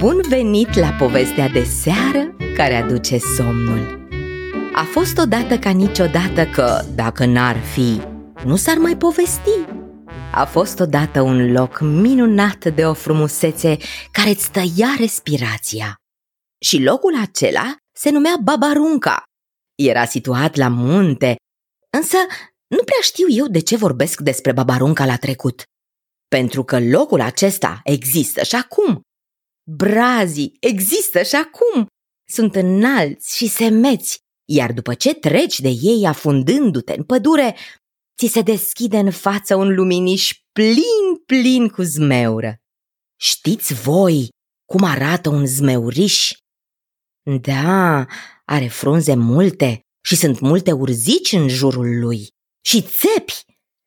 Bun 0.00 0.20
venit 0.28 0.74
la 0.74 0.88
povestea 0.88 1.48
de 1.48 1.62
seară 1.62 2.36
care 2.56 2.74
aduce 2.74 3.18
somnul. 3.18 4.08
A 4.72 4.82
fost 4.82 5.18
odată 5.18 5.58
ca 5.58 5.70
niciodată 5.70 6.46
că, 6.46 6.84
dacă 6.94 7.24
n-ar 7.24 7.56
fi, 7.56 8.00
nu 8.44 8.56
s-ar 8.56 8.76
mai 8.76 8.96
povesti. 8.96 9.50
A 10.32 10.44
fost 10.44 10.80
odată 10.80 11.20
un 11.20 11.52
loc 11.52 11.80
minunat 11.80 12.64
de 12.74 12.86
o 12.86 12.94
frumusețe 12.94 13.76
care 14.10 14.28
îți 14.30 14.50
tăia 14.50 14.94
respirația. 14.98 15.94
Și 16.64 16.82
locul 16.82 17.18
acela 17.20 17.76
se 17.96 18.10
numea 18.10 18.34
Babarunca. 18.42 19.22
Era 19.74 20.04
situat 20.04 20.56
la 20.56 20.68
munte, 20.68 21.36
însă 21.96 22.16
nu 22.66 22.82
prea 22.84 23.00
știu 23.02 23.26
eu 23.28 23.46
de 23.46 23.60
ce 23.60 23.76
vorbesc 23.76 24.20
despre 24.20 24.52
Babarunca 24.52 25.04
la 25.04 25.16
trecut. 25.16 25.62
Pentru 26.28 26.64
că 26.64 26.80
locul 26.80 27.20
acesta 27.20 27.80
există 27.84 28.42
și 28.42 28.54
acum 28.54 29.02
Brazii 29.76 30.56
există 30.60 31.22
și 31.22 31.34
acum. 31.34 31.86
Sunt 32.28 32.54
înalți 32.54 33.36
și 33.36 33.46
semeți, 33.46 34.18
iar 34.48 34.72
după 34.72 34.94
ce 34.94 35.14
treci 35.14 35.60
de 35.60 35.68
ei 35.68 36.06
afundându-te 36.06 36.94
în 36.96 37.04
pădure, 37.04 37.56
ți 38.18 38.26
se 38.26 38.40
deschide 38.40 38.98
în 38.98 39.10
față 39.10 39.54
un 39.54 39.74
luminiș 39.74 40.32
plin, 40.52 41.16
plin 41.26 41.68
cu 41.68 41.82
zmeură. 41.82 42.56
Știți 43.20 43.74
voi 43.74 44.28
cum 44.72 44.84
arată 44.84 45.28
un 45.28 45.46
zmeuriș? 45.46 46.32
Da, 47.40 48.06
are 48.44 48.68
frunze 48.68 49.14
multe 49.14 49.80
și 50.04 50.16
sunt 50.16 50.40
multe 50.40 50.72
urzici 50.72 51.32
în 51.32 51.48
jurul 51.48 51.98
lui 51.98 52.28
și 52.64 52.82
țepi, 52.82 53.44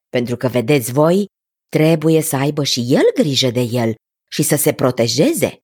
pentru 0.10 0.38
că, 0.38 0.48
vedeți 0.48 0.92
voi, 0.92 1.26
trebuie 1.70 2.22
să 2.22 2.36
aibă 2.36 2.64
și 2.64 2.86
el 2.88 3.04
grijă 3.14 3.52
de 3.52 3.62
el 3.62 3.96
și 4.30 4.44
să 4.44 4.56
se 4.56 4.74
protejeze. 4.74 5.58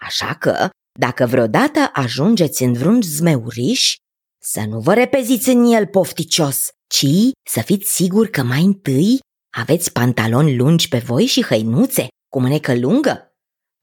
Așa 0.00 0.34
că, 0.34 0.68
dacă 0.98 1.26
vreodată 1.26 1.90
ajungeți 1.92 2.62
în 2.62 2.72
vreun 2.72 3.02
zmeuriș, 3.02 3.94
să 4.42 4.60
nu 4.68 4.80
vă 4.80 4.94
repeziți 4.94 5.48
în 5.48 5.72
el 5.72 5.86
pofticios, 5.86 6.68
ci 6.86 7.06
să 7.50 7.60
fiți 7.60 7.94
siguri 7.94 8.30
că 8.30 8.42
mai 8.42 8.62
întâi 8.62 9.18
aveți 9.56 9.92
pantaloni 9.92 10.56
lungi 10.56 10.88
pe 10.88 10.98
voi 10.98 11.26
și 11.26 11.44
hăinuțe 11.44 12.08
cu 12.28 12.40
mânecă 12.40 12.78
lungă, 12.78 13.34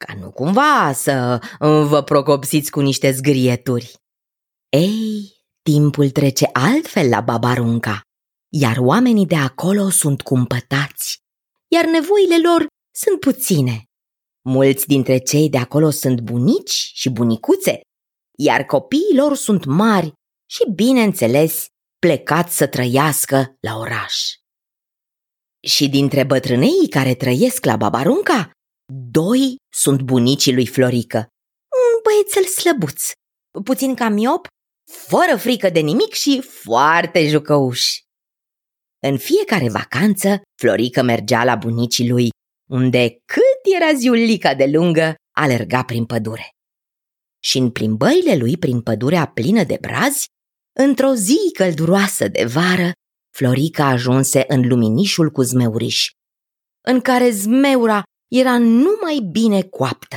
ca 0.06 0.14
nu 0.20 0.32
cumva 0.32 0.92
să 0.94 1.42
vă 1.60 2.04
procopsiți 2.04 2.72
cu 2.72 2.80
niște 2.80 3.12
zgrieturi. 3.12 3.94
Ei, 4.70 5.36
timpul 5.62 6.10
trece 6.10 6.50
altfel 6.54 7.10
la 7.10 7.22
Babarunca, 7.22 8.02
iar 8.54 8.78
oamenii 8.78 9.26
de 9.26 9.36
acolo 9.36 9.90
sunt 9.90 10.22
cumpătați, 10.22 11.18
iar 11.68 11.86
nevoile 11.86 12.50
lor 12.50 12.66
sunt 12.96 13.20
puține. 13.20 13.84
Mulți 14.50 14.88
dintre 14.88 15.18
cei 15.18 15.50
de 15.50 15.58
acolo 15.58 15.90
sunt 15.90 16.20
bunici 16.22 16.92
și 16.94 17.10
bunicuțe, 17.10 17.80
iar 18.38 18.64
copiii 18.64 19.16
lor 19.16 19.36
sunt 19.36 19.66
mari 19.66 20.14
și, 20.50 20.72
bineînțeles, 20.76 21.66
plecați 22.00 22.58
să 22.58 22.68
trăiască 22.68 23.56
la 23.60 23.78
oraș. 23.78 24.16
Și 25.68 25.90
dintre 25.90 26.24
bătrâneii 26.24 26.90
care 26.90 27.16
trăiesc 27.16 27.66
la 27.66 27.76
Babarunca, 27.76 28.52
doi 29.12 29.56
sunt 29.74 30.02
bunicii 30.02 30.54
lui 30.54 30.68
Florică. 30.68 31.18
Un 31.18 32.02
băiețel 32.04 32.44
slăbuț, 32.44 33.12
puțin 33.64 33.96
cam 33.96 34.14
miop, 34.14 34.48
fără 34.92 35.38
frică 35.38 35.70
de 35.70 35.80
nimic 35.80 36.14
și 36.14 36.42
foarte 36.42 37.28
jucăuș. 37.28 38.00
În 39.08 39.18
fiecare 39.18 39.70
vacanță, 39.70 40.42
Florică 40.62 41.02
mergea 41.02 41.44
la 41.44 41.56
bunicii 41.56 42.10
lui 42.10 42.30
unde 42.70 43.22
cât 43.26 43.74
era 43.76 43.94
ziulica 43.94 44.56
de 44.56 44.66
lungă, 44.66 45.16
alerga 45.36 45.84
prin 45.84 46.06
pădure. 46.06 46.50
Și 47.44 47.58
în 47.58 47.72
plimbările 47.72 48.36
lui 48.36 48.58
prin 48.58 48.82
pădurea 48.82 49.26
plină 49.26 49.64
de 49.64 49.78
brazi, 49.82 50.26
într-o 50.80 51.14
zi 51.14 51.38
călduroasă 51.54 52.28
de 52.28 52.46
vară, 52.46 52.92
Florica 53.36 53.86
ajunse 53.86 54.44
în 54.48 54.68
luminișul 54.68 55.30
cu 55.30 55.42
zmeuriș, 55.42 56.10
în 56.82 57.02
care 57.02 57.30
zmeura 57.30 58.04
era 58.28 58.58
numai 58.58 59.28
bine 59.32 59.62
coaptă. 59.62 60.16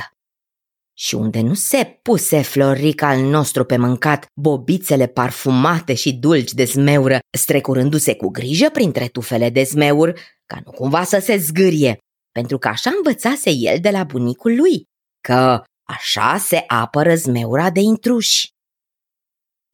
Și 0.97 1.15
unde 1.15 1.41
nu 1.41 1.53
se 1.53 1.99
puse 2.01 2.41
Florica 2.41 3.07
al 3.07 3.21
nostru 3.21 3.63
pe 3.63 3.77
mâncat 3.77 4.25
bobițele 4.41 5.07
parfumate 5.07 5.93
și 5.93 6.13
dulci 6.13 6.51
de 6.51 6.63
zmeură, 6.63 7.19
strecurându-se 7.37 8.15
cu 8.15 8.27
grijă 8.27 8.69
printre 8.69 9.07
tufele 9.07 9.49
de 9.49 9.63
zmeur, 9.63 10.19
ca 10.45 10.61
nu 10.65 10.71
cumva 10.71 11.03
să 11.03 11.19
se 11.19 11.37
zgârie, 11.37 11.97
pentru 12.31 12.57
că 12.57 12.67
așa 12.67 12.89
învățase 12.95 13.49
el 13.49 13.79
de 13.79 13.89
la 13.89 14.03
bunicul 14.03 14.55
lui, 14.55 14.83
că 15.27 15.63
așa 15.87 16.37
se 16.37 16.63
apără 16.67 17.15
zmeura 17.15 17.69
de 17.69 17.79
intruși. 17.79 18.49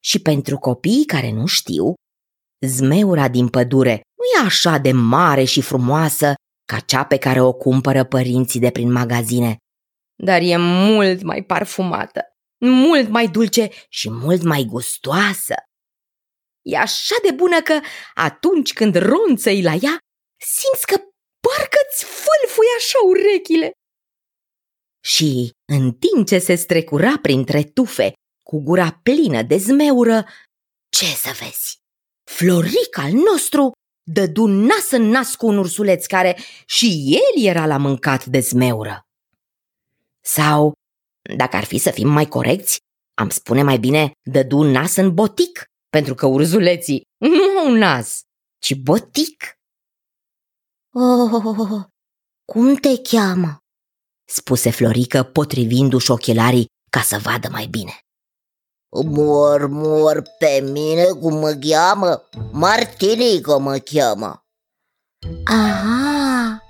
Și 0.03 0.22
pentru 0.22 0.57
copiii 0.57 1.06
care 1.06 1.31
nu 1.31 1.46
știu, 1.46 1.94
zmeura 2.66 3.28
din 3.28 3.50
pădure 3.50 4.01
nu 4.17 4.41
e 4.41 4.46
așa 4.46 4.78
de 4.78 4.91
mare 4.91 5.44
și 5.44 5.62
frumoasă 5.62 6.34
ca 6.66 6.79
cea 6.79 7.06
pe 7.06 7.17
care 7.17 7.41
o 7.41 7.53
cumpără 7.53 8.03
părinții 8.03 8.59
de 8.59 8.72
prin 8.72 8.91
magazine, 8.91 9.57
dar 10.23 10.41
e 10.41 10.57
mult 10.57 11.22
mai 11.22 11.44
parfumată, 11.44 12.22
mult 12.66 13.09
mai 13.09 13.28
dulce 13.28 13.69
și 13.90 14.09
mult 14.09 14.44
mai 14.44 14.63
gustoasă. 14.63 15.56
E 16.62 16.78
așa 16.78 17.16
de 17.23 17.31
bună 17.31 17.62
că 17.62 17.79
atunci 18.13 18.73
când 18.73 18.96
ronță-i 18.96 19.62
la 19.62 19.73
ea, 19.73 19.97
simți 20.38 20.88
că 20.88 20.96
Parcă-ți 20.96 21.01
fâlfui 21.01 21.16
așa 22.78 22.98
urechile! 23.08 23.72
Și, 25.04 25.52
în 25.74 25.94
timp 25.94 26.28
ce 26.28 26.40
se 26.40 26.56
strecura 26.56 27.18
printre 27.22 27.64
tufe, 27.64 28.14
cu 28.44 28.60
gura 28.60 29.00
plină 29.04 29.42
de 29.42 29.58
zmeură, 29.58 30.26
ce 30.90 31.06
să 31.06 31.36
vezi? 31.40 31.78
Florica 32.32 33.02
al 33.02 33.12
nostru 33.12 33.72
dădu 34.04 34.46
nas 34.46 34.92
în 34.92 35.04
nas 35.04 35.36
cu 35.36 35.46
un 35.46 35.58
ursuleț 35.58 36.06
care 36.06 36.38
și 36.66 37.20
el 37.20 37.46
era 37.46 37.66
la 37.66 37.78
mâncat 37.78 38.26
de 38.26 38.40
zmeură. 38.40 39.02
Sau, 40.24 40.74
dacă 41.38 41.56
ar 41.56 41.64
fi 41.64 41.78
să 41.78 41.92
fim 41.92 42.08
mai 42.08 42.28
corecți, 42.28 42.78
am 43.14 43.30
spune 43.30 43.64
mai 43.64 43.78
bine 43.78 44.12
dădu 44.32 44.62
nas 44.62 44.96
în 44.96 45.14
botic, 45.14 45.66
pentru 45.90 46.16
că 46.16 46.26
urzuleții 46.26 47.02
nu 47.18 47.59
au 47.59 47.74
nas, 47.74 48.22
ci 48.59 48.76
botic. 48.76 49.54
Oh, 50.94 51.86
cum 52.52 52.75
te 52.75 52.97
cheamă? 53.02 53.58
spuse 54.30 54.69
Florică 54.69 55.24
potrivindu-și 55.24 56.12
ochelarii 56.12 56.66
ca 56.90 57.02
să 57.02 57.18
vadă 57.18 57.50
mai 57.52 57.66
bine. 57.66 58.00
Mor, 59.06 59.68
mor 59.68 60.24
pe 60.40 60.69
mine 60.72 61.03
cum 61.03 61.34
mă 61.34 61.52
cheamă? 61.52 62.30
Martinică 62.52 63.58
mă 63.58 63.78
cheamă. 63.78 64.46
Aha, 65.46 66.63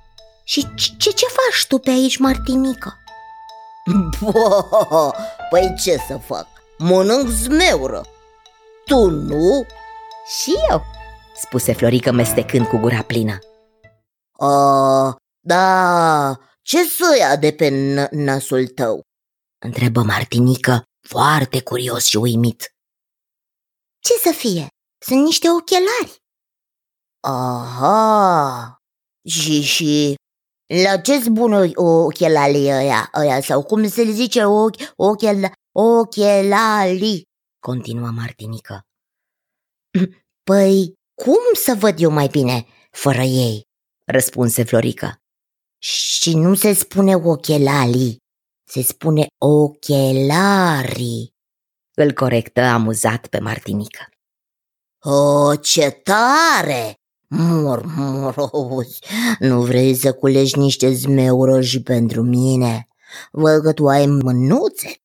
și 0.44 0.68
ce, 0.76 1.10
ce 1.10 1.26
faci 1.26 1.68
tu 1.68 1.78
pe 1.78 1.90
aici, 1.90 2.18
Martinică? 2.18 2.94
păi 5.50 5.76
ce 5.84 5.98
să 6.08 6.18
fac? 6.18 6.48
Mănânc 6.78 7.28
zmeură. 7.28 8.06
Tu 8.86 9.10
nu? 9.10 9.66
Și 10.40 10.54
eu, 10.70 10.82
spuse 11.36 11.74
Florică 11.74 12.12
mestecând 12.12 12.68
cu 12.68 12.78
gura 12.78 13.02
plină. 13.02 13.40
A, 14.32 15.16
da, 15.48 16.38
ce 16.62 16.78
ia 17.20 17.36
de 17.36 17.52
pe 17.52 17.70
nasul 18.12 18.68
tău? 18.68 19.02
Întrebă 19.66 20.02
Martinică, 20.02 20.84
foarte 21.08 21.62
curios 21.62 22.06
și 22.06 22.18
uimit. 22.18 22.76
Ce 24.00 24.14
să 24.14 24.32
fie? 24.32 24.68
Sunt 25.06 25.24
niște 25.24 25.48
ochelari. 25.50 26.16
Aha, 27.28 28.78
și, 29.30 29.62
și 29.62 30.16
la 30.84 31.00
ce 31.00 31.22
spun 31.22 31.72
ochelarii 31.76 32.72
ăia, 32.72 33.10
ăia 33.16 33.42
sau 33.42 33.64
cum 33.64 33.88
se 33.88 34.04
le 34.04 34.12
zice 34.12 34.46
ochi, 34.46 34.94
ochel, 34.96 35.52
ochelali? 35.76 37.24
Continuă 37.60 38.10
Martinică. 38.10 38.82
Păi, 40.50 40.94
cum 41.22 41.44
să 41.54 41.76
văd 41.80 42.02
eu 42.02 42.12
mai 42.12 42.28
bine 42.28 42.66
fără 42.92 43.22
ei? 43.22 43.68
răspunse 44.08 44.64
Florica. 44.64 45.22
Și 45.78 46.36
nu 46.36 46.56
se 46.56 46.74
spune 46.74 47.16
ochelali, 47.16 48.18
se 48.64 48.82
spune 48.82 49.28
ochelari, 49.38 51.34
îl 51.94 52.14
corectă 52.14 52.62
amuzat 52.62 53.28
pe 53.28 53.40
Martinică. 53.40 54.10
O, 55.00 55.56
ce 55.56 55.90
tare! 55.90 56.96
Mormorozi, 57.30 59.00
nu 59.40 59.62
vrei 59.62 59.96
să 59.96 60.14
culegi 60.14 60.58
niște 60.58 60.94
zmeurăji 60.94 61.82
pentru 61.82 62.22
mine? 62.22 62.88
Văd 63.32 63.62
că 63.62 63.74
tu 63.74 63.88
ai 63.88 64.06
mânuțe, 64.06 64.96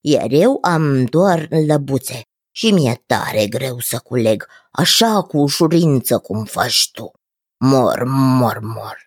iar 0.00 0.30
eu 0.30 0.58
am 0.62 1.04
doar 1.04 1.48
lăbuțe 1.66 2.22
și 2.50 2.70
mi-e 2.70 3.02
tare 3.06 3.46
greu 3.46 3.78
să 3.78 3.98
culeg, 3.98 4.46
așa 4.70 5.22
cu 5.22 5.38
ușurință 5.38 6.18
cum 6.18 6.44
faci 6.44 6.90
tu. 6.92 7.12
Mor, 7.58 8.02
mor, 8.04 8.58
mor. 8.62 9.03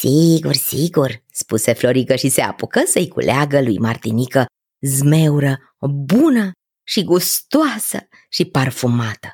Sigur, 0.00 0.54
sigur, 0.54 1.24
spuse 1.32 1.72
Florică 1.72 2.14
și 2.16 2.28
se 2.28 2.40
apucă 2.40 2.82
să-i 2.86 3.08
culeagă 3.08 3.62
lui 3.62 3.78
Martinică 3.78 4.44
zmeură 4.86 5.58
bună 6.04 6.50
și 6.86 7.04
gustoasă 7.04 7.98
și 8.28 8.44
parfumată. 8.44 9.28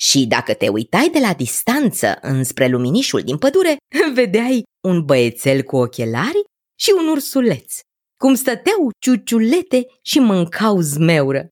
Și 0.00 0.26
dacă 0.26 0.54
te 0.54 0.68
uitai 0.68 1.08
de 1.12 1.18
la 1.18 1.34
distanță 1.34 2.18
înspre 2.20 2.66
luminișul 2.66 3.20
din 3.20 3.38
pădure, 3.38 3.76
vedeai 4.14 4.62
un 4.86 5.04
băiețel 5.04 5.62
cu 5.62 5.76
ochelari 5.76 6.44
și 6.78 6.94
un 6.96 7.08
ursuleț, 7.08 7.74
cum 8.20 8.34
stăteau 8.34 8.90
ciuciulete 8.98 9.86
și 10.02 10.18
mâncau 10.18 10.80
zmeură. 10.80 11.48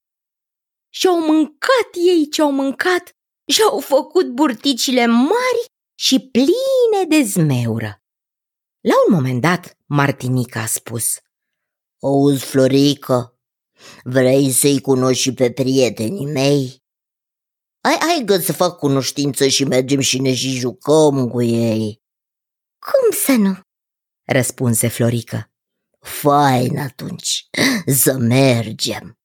Și-au 0.93 1.19
mâncat 1.19 1.89
ei 1.93 2.29
ce-au 2.29 2.51
mâncat 2.51 3.09
și-au 3.51 3.79
făcut 3.79 4.27
burticile 4.27 5.05
mari 5.05 5.71
și 5.95 6.29
pline 6.31 7.05
de 7.09 7.23
zmeură. 7.23 8.03
La 8.79 8.93
un 9.07 9.13
moment 9.13 9.41
dat, 9.41 9.77
Martinica 9.85 10.61
a 10.61 10.65
spus 10.65 11.19
Auzi, 12.01 12.45
Florică, 12.45 13.39
vrei 14.03 14.51
să-i 14.51 14.81
cunoști 14.81 15.21
și 15.21 15.33
pe 15.33 15.51
prietenii 15.51 16.25
mei? 16.25 16.83
Hai, 17.81 17.97
hai 17.99 18.23
gă 18.25 18.37
să 18.37 18.53
fac 18.53 18.77
cunoștință 18.77 19.47
și 19.47 19.63
mergem 19.63 19.99
și 19.99 20.19
ne 20.19 20.33
și 20.33 20.49
jucăm 20.49 21.27
cu 21.29 21.41
ei. 21.41 22.01
Cum 22.79 23.17
să 23.25 23.31
nu? 23.31 23.59
Răspunse 24.25 24.87
Florică. 24.87 25.51
Fain 25.99 26.77
atunci, 26.77 27.49
să 27.85 28.17
mergem. 28.17 29.17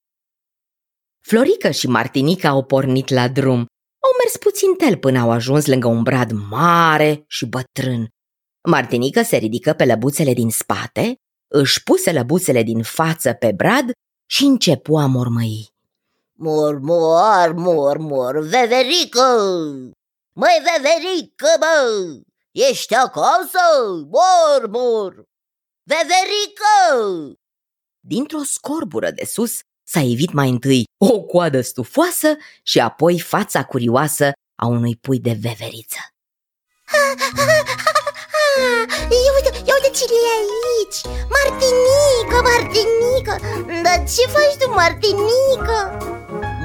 Florică 1.20 1.70
și 1.70 1.87
Martinica 1.87 2.49
au 2.49 2.65
pornit 2.65 3.09
la 3.09 3.29
drum. 3.29 3.67
Au 4.00 4.11
mers 4.23 4.37
puțin 4.37 4.75
tel 4.75 4.97
până 4.97 5.19
au 5.19 5.31
ajuns 5.31 5.67
lângă 5.67 5.89
un 5.89 6.03
brad 6.03 6.31
mare 6.50 7.25
și 7.27 7.47
bătrân. 7.47 8.09
Martinică 8.69 9.23
se 9.23 9.37
ridică 9.37 9.73
pe 9.73 9.85
lăbuțele 9.85 10.33
din 10.33 10.50
spate, 10.50 11.15
își 11.47 11.83
puse 11.83 12.12
lăbuțele 12.12 12.62
din 12.62 12.83
față 12.83 13.33
pe 13.33 13.53
brad 13.56 13.91
și 14.27 14.45
începu 14.45 14.97
a 14.97 15.06
mormăi. 15.06 15.77
Mor, 16.33 16.79
mor, 16.79 17.53
mor, 17.53 17.99
mor, 17.99 18.39
veverică! 18.39 19.39
Măi, 20.33 20.62
veverică, 20.69 21.49
bă! 21.59 22.12
Ești 22.51 22.94
acasă? 22.94 23.59
Mor, 24.11 24.69
mor! 24.71 25.25
Veverică! 25.83 27.37
Dintr-o 28.01 28.43
scorbură 28.44 29.11
de 29.11 29.25
sus 29.25 29.59
s-a 29.90 30.00
evit 30.00 30.32
mai 30.32 30.49
întâi 30.49 30.85
o 30.99 31.20
coadă 31.20 31.61
stufoasă 31.61 32.37
și 32.62 32.79
apoi 32.81 33.20
fața 33.20 33.64
curioasă 33.64 34.32
a 34.62 34.67
unui 34.67 34.96
pui 34.96 35.19
de 35.19 35.38
veveriță. 35.40 35.99
Ia 39.25 39.32
uite, 39.37 39.50
ia 39.67 39.75
uite 39.79 39.90
cine 39.99 40.19
e 40.29 40.35
aici 40.38 40.99
Martinică, 41.37 42.37
Martinică 42.50 43.35
Dar 43.82 43.99
ce 44.12 44.25
faci 44.35 44.56
tu, 44.58 44.70
Martinică? 44.70 45.76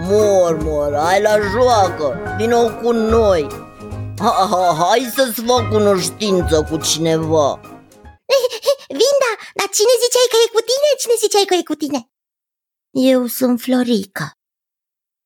Mor, 0.09 0.57
mor, 0.63 0.91
hai 1.05 1.21
la 1.21 1.35
joacă, 1.51 2.35
vină 2.37 2.71
cu 2.71 2.91
noi 2.91 3.47
ha, 4.19 4.47
ha, 4.51 4.75
Hai 4.79 5.11
să-ți 5.15 5.41
fac 5.47 5.69
cunoștință 5.69 6.67
cu 6.69 6.77
cineva 6.77 7.59
Vin, 8.99 9.15
da, 9.23 9.31
dar 9.55 9.67
cine 9.77 9.93
ziceai 10.03 10.29
că 10.31 10.37
e 10.45 10.53
cu 10.55 10.61
tine? 10.69 10.89
Cine 11.01 11.15
ziceai 11.23 11.45
că 11.49 11.53
e 11.53 11.63
cu 11.71 11.75
tine? 11.75 12.12
Eu 12.95 13.27
sunt 13.27 13.59
Florica 13.59 14.31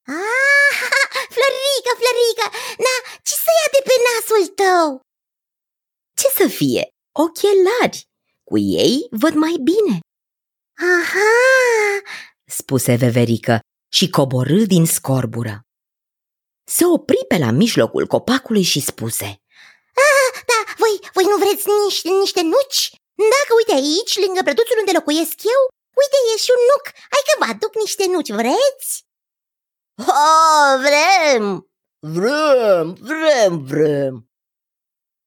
Ah, 0.08 0.78
Florica, 1.36 1.92
Florica, 2.02 2.48
na, 2.86 2.96
ce 3.24 3.34
să 3.44 3.52
ia 3.60 3.68
de 3.72 3.82
pe 3.88 3.96
nasul 4.08 4.48
tău? 4.62 5.02
Ce 6.20 6.28
să 6.42 6.48
fie? 6.48 6.90
Ochelari! 7.12 8.06
Cu 8.44 8.58
ei 8.58 9.08
văd 9.12 9.34
mai 9.34 9.56
bine. 9.64 10.00
Aha! 10.78 11.34
spuse 12.46 12.96
Veverică 12.96 13.60
și 13.92 14.10
coborâ 14.10 14.66
din 14.66 14.86
scorbură. 14.86 15.62
Se 16.64 16.86
opri 16.86 17.26
pe 17.28 17.38
la 17.38 17.52
mijlocul 17.52 18.08
copacului 18.08 18.64
și 18.64 18.80
spuse 18.80 19.26
ah, 20.06 20.30
Da, 20.52 20.74
voi, 20.78 21.10
voi 21.14 21.24
nu 21.24 21.38
vreți 21.38 21.66
niște, 21.84 22.10
niște 22.10 22.42
nuci? 22.42 22.82
Dacă 23.36 23.52
uite 23.60 23.74
aici, 23.82 24.14
lângă 24.26 24.42
brăduțul 24.44 24.78
unde 24.80 24.92
locuiesc 24.92 25.38
eu, 25.56 25.62
uite 26.02 26.18
e 26.34 26.38
și 26.38 26.52
un 26.58 26.64
nuc, 26.72 26.86
hai 27.12 27.24
că 27.28 27.34
vă 27.40 27.46
aduc 27.52 27.74
niște 27.76 28.06
nuci, 28.14 28.32
vreți? 28.42 28.90
Ha, 30.08 30.80
vrem! 30.86 31.72
Vrem, 32.00 32.94
vrem, 32.94 33.64
vrem! 33.64 34.32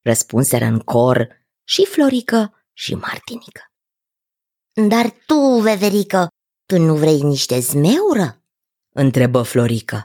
Răspunseră 0.04 0.64
în 0.64 0.78
cor 0.78 1.46
și 1.64 1.84
Florică 1.86 2.64
și 2.72 2.94
Martinică. 2.94 3.62
Dar 4.88 5.10
tu, 5.26 5.60
Veverică, 5.60 6.28
tu 6.66 6.78
nu 6.78 6.94
vrei 6.96 7.20
niște 7.20 7.60
zmeură? 7.60 8.42
Întrebă 8.94 9.42
Florică. 9.42 10.04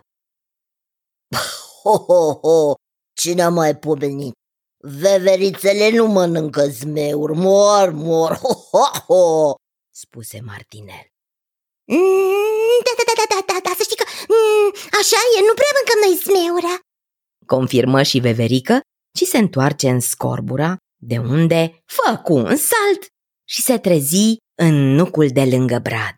Ho, 1.81 1.97
ho, 1.97 2.33
ho, 2.33 2.73
cine 3.13 3.41
a 3.41 3.49
mai 3.49 3.75
pomenit? 3.75 4.33
Veverițele 4.77 5.89
nu 5.89 6.05
mănâncă 6.05 6.67
zmeur, 6.67 7.31
mor, 7.31 7.89
mor, 7.89 8.35
ho, 8.35 8.53
ho, 8.53 8.83
ho, 9.07 9.53
spuse 10.03 10.37
Martinel. 10.51 11.05
Mm, 11.87 12.79
da, 12.85 12.93
da, 12.97 13.03
da, 13.09 13.15
da, 13.21 13.25
da, 13.33 13.39
da, 13.49 13.57
da, 13.65 13.71
să 13.77 13.83
știi 13.83 14.01
că 14.01 14.07
mm, 14.33 14.69
așa 15.01 15.19
e, 15.35 15.39
nu 15.49 15.53
prea 15.59 15.73
mâncăm 15.77 15.99
noi 16.03 16.13
zmeura 16.25 16.75
Confirmă 17.45 18.01
și 18.09 18.19
Veverică 18.19 18.75
ci 19.15 19.23
se 19.23 19.37
întoarce 19.37 19.89
în 19.89 19.99
scorbura, 19.99 20.77
de 21.01 21.17
unde 21.17 21.83
făcu 21.85 22.33
un 22.33 22.55
salt 22.55 23.01
și 23.47 23.61
se 23.61 23.77
trezi 23.77 24.37
în 24.61 24.75
nucul 24.75 25.27
de 25.27 25.45
lângă 25.45 25.79
brad. 25.79 26.17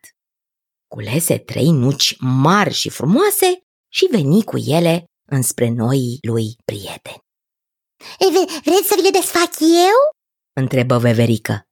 Culese 0.88 1.38
trei 1.38 1.72
nuci 1.72 2.16
mari 2.20 2.74
și 2.74 2.90
frumoase 2.90 3.62
și 3.94 4.08
veni 4.12 4.44
cu 4.44 4.58
ele 4.58 5.04
înspre 5.30 5.70
noi 5.70 6.18
lui 6.22 6.56
prieteni. 6.66 7.26
E, 8.20 8.26
vreți 8.64 8.88
să 8.88 8.94
vi 8.96 9.02
le 9.02 9.10
desfac 9.10 9.60
eu? 9.60 9.98
întrebă 10.54 10.98
Veverică. 10.98 11.68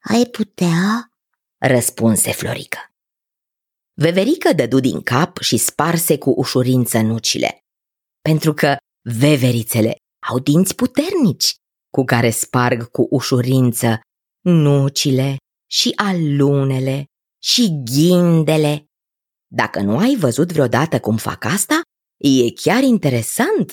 Ai 0.00 0.24
putea? 0.24 1.09
Răspunse 1.60 2.32
Florică. 2.32 2.78
Veverică 4.00 4.52
dădu 4.52 4.80
din 4.80 5.00
cap 5.00 5.38
și 5.38 5.56
sparse 5.56 6.18
cu 6.18 6.30
ușurință 6.30 7.00
nucile, 7.00 7.60
pentru 8.20 8.54
că 8.54 8.76
veverițele 9.08 9.96
au 10.28 10.38
dinți 10.38 10.74
puternici 10.74 11.54
cu 11.90 12.04
care 12.04 12.30
sparg 12.30 12.90
cu 12.90 13.06
ușurință 13.10 14.00
nucile 14.44 15.36
și 15.70 15.92
alunele 15.96 17.04
și 17.42 17.82
ghindele. 17.84 18.84
Dacă 19.52 19.80
nu 19.80 19.98
ai 19.98 20.16
văzut 20.16 20.52
vreodată 20.52 21.00
cum 21.00 21.16
fac 21.16 21.44
asta, 21.44 21.80
e 22.16 22.52
chiar 22.52 22.82
interesant. 22.82 23.72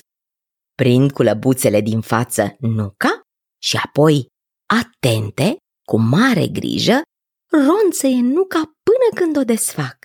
Prind 0.75 1.11
cu 1.11 1.21
lăbuțele 1.21 1.81
din 1.81 2.01
față 2.01 2.55
nuca 2.59 3.21
și 3.61 3.77
apoi, 3.83 4.27
atente, 4.65 5.57
cu 5.87 5.97
mare 5.97 6.47
grijă, 6.47 7.01
ronțăie 7.49 8.21
nuca 8.21 8.61
până 8.83 9.21
când 9.21 9.37
o 9.37 9.43
desfac. 9.43 9.97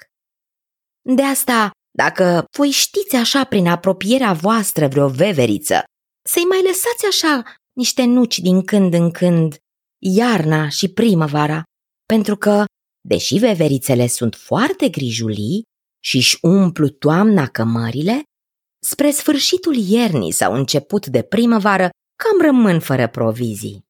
De 1.02 1.22
asta, 1.22 1.70
dacă 1.96 2.44
voi 2.56 2.70
știți 2.70 3.16
așa 3.16 3.44
prin 3.44 3.66
apropierea 3.66 4.32
voastră 4.32 4.88
vreo 4.88 5.08
veveriță 5.08 5.84
să-i 6.28 6.44
mai 6.44 6.62
lăsați 6.62 7.06
așa 7.08 7.54
niște 7.72 8.04
nuci 8.04 8.38
din 8.38 8.64
când 8.64 8.94
în 8.94 9.10
când, 9.10 9.56
iarna 9.98 10.68
și 10.68 10.92
primăvara, 10.92 11.62
pentru 12.06 12.36
că, 12.36 12.64
deși 13.08 13.38
veverițele 13.38 14.06
sunt 14.06 14.34
foarte 14.34 14.88
grijulii 14.88 15.62
și 16.04 16.16
își 16.16 16.38
umplu 16.40 16.88
toamna 16.88 17.46
cămările, 17.48 18.22
spre 18.86 19.10
sfârșitul 19.10 19.76
iernii 19.76 20.32
sau 20.32 20.54
început 20.54 21.06
de 21.06 21.22
primăvară 21.22 21.90
cam 22.22 22.40
rămân 22.40 22.80
fără 22.80 23.08
provizii. 23.08 23.84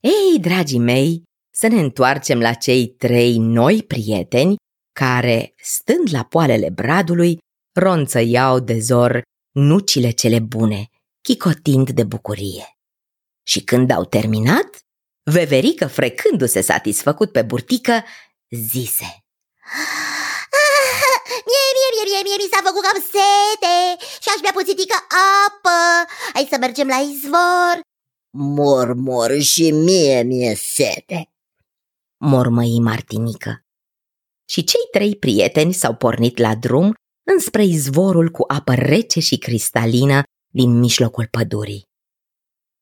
Ei, 0.00 0.38
dragii 0.40 0.78
mei, 0.78 1.22
să 1.60 1.66
ne 1.66 1.80
întoarcem 1.80 2.40
la 2.40 2.52
cei 2.52 2.88
trei 2.88 3.38
noi 3.38 3.82
prieteni 3.82 4.56
care, 4.92 5.54
stând 5.62 6.08
la 6.12 6.24
poalele 6.24 6.70
bradului, 6.70 7.38
ronțăiau 7.80 8.58
de 8.58 8.78
zor 8.78 9.22
nucile 9.54 10.10
cele 10.10 10.38
bune 10.38 10.88
chicotind 11.20 11.90
de 11.90 12.04
bucurie. 12.04 12.76
Și 13.46 13.64
când 13.64 13.90
au 13.90 14.04
terminat, 14.04 14.78
Veverică, 15.30 15.86
frecându-se 15.86 16.60
satisfăcut 16.60 17.32
pe 17.32 17.42
burtică, 17.42 18.04
zise 18.50 19.08
ah, 19.74 20.82
Mie, 21.50 21.68
mie, 21.76 21.90
mie, 21.94 22.04
mie, 22.08 22.22
mie 22.22 22.36
mi 22.42 22.50
s-a 22.52 22.60
făcut 22.64 22.82
cam 22.82 23.00
sete 23.14 24.04
și 24.22 24.28
aș 24.34 24.40
bea 24.40 24.52
puțitică 24.54 24.94
apă. 25.44 25.78
Hai 26.32 26.48
să 26.50 26.56
mergem 26.58 26.88
la 26.88 26.96
izvor. 26.96 27.80
Mor, 28.30 28.94
mor 28.94 29.40
și 29.40 29.70
mie 29.70 30.22
mi-e 30.22 30.54
sete 30.54 31.32
Mormăi 32.20 32.80
Martinică 32.80 33.60
Și 34.48 34.64
cei 34.64 34.88
trei 34.90 35.16
prieteni 35.16 35.72
s-au 35.72 35.94
pornit 35.94 36.38
la 36.38 36.54
drum 36.54 36.94
înspre 37.26 37.64
izvorul 37.64 38.28
cu 38.30 38.44
apă 38.46 38.74
rece 38.74 39.20
și 39.20 39.38
cristalină 39.38 40.22
din 40.52 40.78
mijlocul 40.78 41.26
pădurii. 41.26 41.82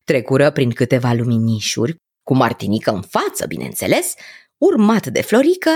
Trecură 0.04 0.50
prin 0.50 0.72
câteva 0.72 1.12
luminișuri, 1.12 1.96
cu 2.22 2.34
Martinică 2.34 2.90
în 2.90 3.02
față, 3.02 3.46
bineînțeles, 3.46 4.14
urmat 4.56 5.06
de 5.06 5.22
Florică 5.22 5.70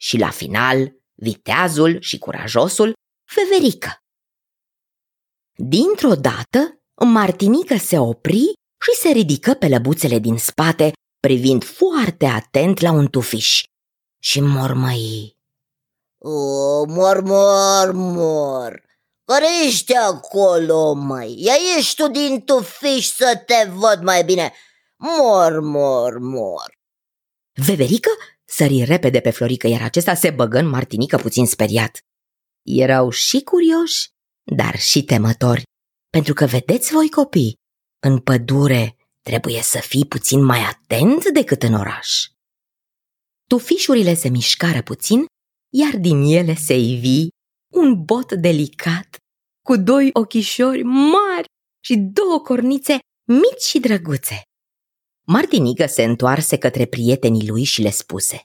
și 0.00 0.18
la 0.18 0.30
final 0.30 0.96
viteazul 1.14 2.00
și 2.00 2.18
curajosul 2.18 2.92
Feverică. 3.30 3.96
Dintr-o 5.56 6.14
dată, 6.14 6.78
Martinică 7.04 7.76
se 7.76 7.98
opri 7.98 8.52
și 8.82 9.00
se 9.00 9.08
ridică 9.08 9.54
pe 9.54 9.68
lăbuțele 9.68 10.18
din 10.18 10.36
spate, 10.36 10.92
privind 11.24 11.64
foarte 11.64 12.26
atent 12.26 12.80
la 12.80 12.90
un 12.90 13.06
tufiș 13.06 13.62
și 14.22 14.40
mormăi. 14.40 15.36
O, 16.18 16.84
mor, 16.84 17.20
mor, 17.20 17.92
mor, 17.92 18.82
care 19.24 19.46
ești 19.66 19.94
acolo, 19.94 20.92
mai? 20.92 21.34
Ia 21.38 21.52
ești 21.78 22.02
tu 22.02 22.08
din 22.10 22.40
tufiș 22.44 23.06
să 23.06 23.42
te 23.46 23.70
văd 23.70 24.02
mai 24.02 24.24
bine. 24.24 24.52
Mor, 24.96 25.60
mor, 25.60 26.18
mor. 26.18 26.78
Veverică 27.52 28.10
sări 28.44 28.84
repede 28.84 29.20
pe 29.20 29.30
Florică, 29.30 29.66
iar 29.66 29.82
acesta 29.82 30.14
se 30.14 30.30
băgă 30.30 30.58
în 30.58 30.68
Martinică 30.68 31.16
puțin 31.16 31.46
speriat. 31.46 31.98
Erau 32.62 33.10
și 33.10 33.42
curioși, 33.42 34.08
dar 34.56 34.78
și 34.78 35.04
temători, 35.04 35.62
pentru 36.10 36.34
că 36.34 36.44
vedeți 36.44 36.92
voi 36.92 37.10
copii, 37.10 37.54
în 38.06 38.18
pădure 38.18 38.96
trebuie 39.24 39.62
să 39.62 39.78
fii 39.78 40.06
puțin 40.06 40.44
mai 40.44 40.60
atent 40.60 41.28
decât 41.32 41.62
în 41.62 41.74
oraș. 41.74 42.26
Tufișurile 43.48 44.14
se 44.14 44.28
mișcară 44.28 44.82
puțin, 44.82 45.26
iar 45.72 45.96
din 45.96 46.22
ele 46.22 46.54
se 46.54 46.74
ivi 46.78 47.28
un 47.72 48.04
bot 48.04 48.32
delicat, 48.32 49.16
cu 49.64 49.76
doi 49.76 50.10
ochișori 50.12 50.82
mari 50.82 51.48
și 51.84 51.96
două 51.96 52.40
cornițe 52.40 52.98
mici 53.26 53.62
și 53.62 53.78
drăguțe. 53.78 54.42
Martinică 55.26 55.86
se 55.86 56.02
întoarse 56.04 56.58
către 56.58 56.86
prietenii 56.86 57.48
lui 57.48 57.64
și 57.64 57.82
le 57.82 57.90
spuse 57.90 58.42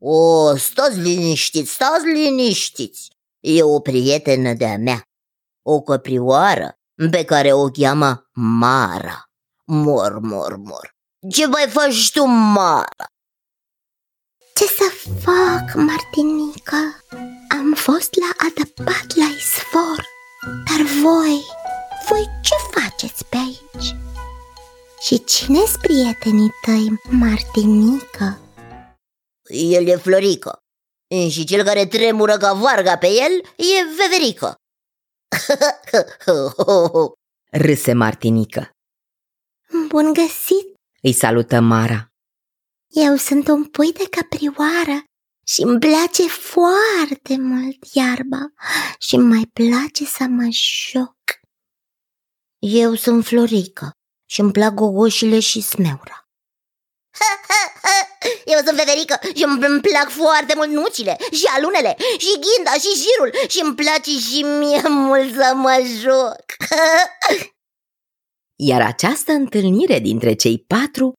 O, 0.00 0.56
stați 0.56 0.98
liniștiți, 0.98 1.72
stați 1.72 2.06
liniștiți 2.06 3.10
E 3.40 3.62
o 3.62 3.80
prietenă 3.80 4.54
de-a 4.54 4.78
mea, 4.78 5.02
o 5.66 5.80
căprioară 5.80 6.72
pe 7.10 7.24
care 7.24 7.52
o 7.52 7.68
cheamă 7.70 8.28
Mara 8.32 9.27
Mor, 9.70 10.18
mor, 10.18 10.56
mor 10.56 10.94
Ce 11.30 11.46
mai 11.46 11.68
faci 11.68 12.12
tu, 12.12 12.24
Mara? 12.24 13.06
Ce 14.54 14.64
să 14.64 15.08
fac, 15.20 15.74
Martinica? 15.74 16.96
Am 17.50 17.74
fost 17.74 18.10
la 18.14 18.46
adăpat 18.46 19.06
la 19.14 19.24
izvor 19.24 20.04
Dar 20.40 20.86
voi, 21.02 21.44
voi 22.08 22.28
ce 22.42 22.80
faceți 22.80 23.24
pe 23.24 23.36
aici? 23.36 23.94
Și 25.00 25.24
cine-s 25.24 25.76
prietenii 25.76 26.50
tăi, 26.64 27.00
Martinica? 27.10 28.38
El 29.48 29.86
e 29.86 29.96
Florică 29.96 30.58
Și 31.30 31.44
cel 31.44 31.64
care 31.64 31.86
tremură 31.86 32.36
ca 32.36 32.52
varga 32.52 32.98
pe 32.98 33.06
el 33.06 33.32
e 33.56 33.84
Veverică 33.96 34.54
Râse 37.66 37.92
Martinică 37.92 38.72
Bun 39.88 40.12
găsit! 40.12 40.74
Îi 41.02 41.12
salută 41.12 41.60
Mara 41.60 42.08
Eu 42.88 43.16
sunt 43.16 43.48
un 43.48 43.64
pui 43.64 43.92
de 43.92 44.08
caprioară 44.10 45.04
și 45.46 45.62
îmi 45.62 45.78
place 45.78 46.28
foarte 46.28 47.36
mult 47.38 47.84
iarba 47.92 48.52
și 48.98 49.16
mai 49.16 49.50
place 49.52 50.04
să 50.04 50.24
mă 50.28 50.48
joc. 50.50 51.16
Eu 52.58 52.94
sunt 52.94 53.24
Florică 53.24 53.90
și 54.30 54.40
îmi 54.40 54.52
plac 54.52 54.74
gogoșile 54.74 55.40
și 55.40 55.60
smeura. 55.60 56.28
Eu 58.52 58.58
sunt 58.64 58.78
Federică 58.78 59.18
și 59.34 59.44
îmi 59.44 59.80
plac 59.80 60.10
foarte 60.10 60.54
mult 60.56 60.70
nucile 60.70 61.16
și 61.32 61.44
alunele 61.56 61.96
și 62.18 62.38
ghinda 62.40 62.72
și 62.72 63.02
jirul 63.02 63.48
și 63.48 63.60
îmi 63.60 63.74
place 63.74 64.10
și 64.10 64.42
mie 64.42 64.88
mult 64.88 65.34
să 65.34 65.52
mă 65.54 65.82
joc. 66.00 66.44
Iar 68.60 68.80
această 68.80 69.32
întâlnire 69.32 69.98
dintre 69.98 70.34
cei 70.34 70.58
patru 70.58 71.12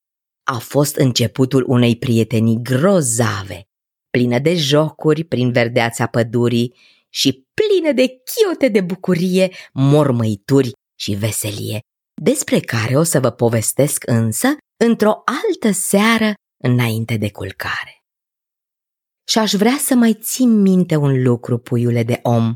a 0.44 0.58
fost 0.58 0.96
începutul 0.96 1.66
unei 1.68 1.98
prietenii 1.98 2.60
grozave, 2.62 3.64
plină 4.10 4.40
de 4.40 4.56
jocuri 4.56 5.24
prin 5.24 5.52
verdeața 5.52 6.08
pădurii 6.08 6.76
și 7.10 7.48
plină 7.54 7.92
de 7.92 8.08
chiote 8.08 8.68
de 8.68 8.82
bucurie, 8.82 9.52
mormăituri 9.74 10.72
și 11.00 11.14
veselie, 11.14 11.80
despre 12.22 12.60
care 12.60 12.98
o 12.98 13.04
să 13.04 13.20
vă 13.20 13.30
povestesc 13.30 14.04
însă 14.06 14.48
într-o 14.84 15.22
altă 15.26 15.72
seară 15.72 16.34
înainte 16.64 17.18
de 17.18 17.32
culcare. 17.32 18.04
Și 19.30 19.38
aș 19.38 19.54
vrea 19.54 19.78
să 19.80 19.96
mai 19.96 20.14
țin 20.22 20.62
minte 20.62 20.96
un 20.96 21.24
lucru, 21.24 21.58
puiule 21.58 22.04
de 22.04 22.20
om. 22.24 22.56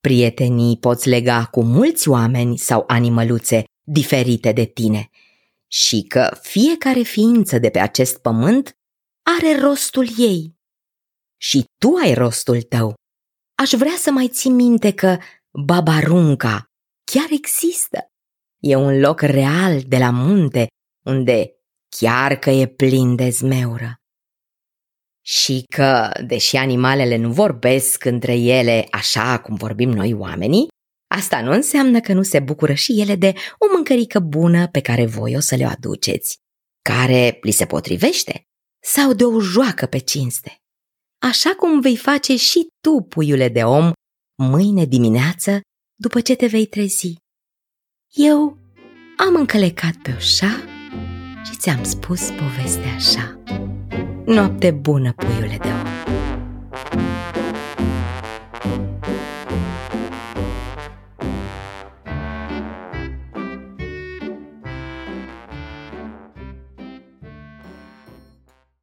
Prietenii 0.00 0.78
poți 0.78 1.08
lega 1.08 1.44
cu 1.44 1.62
mulți 1.62 2.08
oameni 2.08 2.58
sau 2.58 2.84
animăluțe 2.86 3.64
diferite 3.82 4.52
de 4.52 4.64
tine 4.64 5.10
și 5.66 6.02
că 6.02 6.38
fiecare 6.42 7.02
ființă 7.02 7.58
de 7.58 7.70
pe 7.70 7.78
acest 7.78 8.18
pământ 8.18 8.76
are 9.38 9.60
rostul 9.60 10.06
ei. 10.18 10.56
Și 11.36 11.64
tu 11.78 11.94
ai 12.02 12.14
rostul 12.14 12.62
tău. 12.62 12.94
Aș 13.54 13.70
vrea 13.70 13.96
să 13.96 14.10
mai 14.10 14.28
țin 14.28 14.54
minte 14.54 14.92
că 14.92 15.18
Babarunca 15.50 16.70
chiar 17.04 17.26
există. 17.30 18.06
E 18.58 18.76
un 18.76 19.00
loc 19.00 19.20
real 19.20 19.80
de 19.80 19.98
la 19.98 20.10
munte 20.10 20.66
unde 21.04 21.52
chiar 21.88 22.36
că 22.36 22.50
e 22.50 22.66
plin 22.66 23.16
de 23.16 23.28
zmeură. 23.30 23.96
Și 25.24 25.64
că, 25.74 26.10
deși 26.26 26.56
animalele 26.56 27.16
nu 27.16 27.32
vorbesc 27.32 28.04
între 28.04 28.34
ele 28.34 28.86
așa 28.90 29.40
cum 29.40 29.54
vorbim 29.54 29.90
noi 29.90 30.12
oamenii, 30.12 30.68
asta 31.12 31.40
nu 31.40 31.52
înseamnă 31.52 32.00
că 32.00 32.12
nu 32.12 32.22
se 32.22 32.40
bucură 32.40 32.72
și 32.72 33.00
ele 33.00 33.14
de 33.14 33.34
o 33.58 33.66
mâncărică 33.74 34.18
bună 34.18 34.68
pe 34.68 34.80
care 34.80 35.06
voi 35.06 35.36
o 35.36 35.40
să 35.40 35.54
le 35.54 35.64
aduceți, 35.64 36.36
care 36.82 37.38
li 37.42 37.50
se 37.50 37.66
potrivește, 37.66 38.42
sau 38.82 39.12
de 39.12 39.24
o 39.24 39.40
joacă 39.40 39.86
pe 39.86 39.98
cinste. 39.98 40.56
Așa 41.22 41.50
cum 41.50 41.80
vei 41.80 41.96
face 41.96 42.36
și 42.36 42.66
tu, 42.80 43.06
puiule 43.08 43.48
de 43.48 43.62
om, 43.62 43.92
mâine 44.42 44.84
dimineață 44.84 45.60
după 46.00 46.20
ce 46.20 46.34
te 46.34 46.46
vei 46.46 46.66
trezi. 46.66 47.16
Eu 48.14 48.58
am 49.16 49.34
încălecat 49.34 49.94
pe 50.02 50.14
oșa 50.16 50.64
și 51.44 51.56
ți-am 51.56 51.84
spus 51.84 52.30
povestea 52.30 52.94
așa. 52.94 53.42
Noapte 54.26 54.70
bună, 54.70 55.12
puiule 55.12 55.58
de 55.60 55.68
om! 55.68 55.81